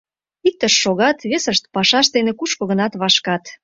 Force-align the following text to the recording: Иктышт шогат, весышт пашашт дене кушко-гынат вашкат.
Иктышт 0.47 0.77
шогат, 0.83 1.17
весышт 1.29 1.63
пашашт 1.73 2.09
дене 2.17 2.31
кушко-гынат 2.39 2.93
вашкат. 3.01 3.43